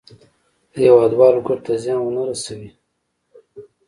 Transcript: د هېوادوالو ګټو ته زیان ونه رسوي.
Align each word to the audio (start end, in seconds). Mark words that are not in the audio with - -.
د 0.71 0.73
هېوادوالو 0.85 1.45
ګټو 1.47 1.63
ته 1.65 1.73
زیان 1.83 1.99
ونه 2.01 2.23
رسوي. 2.29 2.69